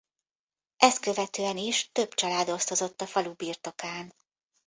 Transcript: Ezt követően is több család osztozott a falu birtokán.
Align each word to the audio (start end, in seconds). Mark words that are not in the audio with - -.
Ezt 0.77 0.99
követően 0.99 1.57
is 1.57 1.91
több 1.91 2.13
család 2.13 2.49
osztozott 2.49 3.01
a 3.01 3.05
falu 3.05 3.33
birtokán. 3.33 4.13